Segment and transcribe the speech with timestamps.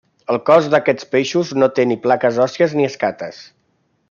[0.33, 3.45] El cos d'aquests peixos no té ni plaques òssies ni escates.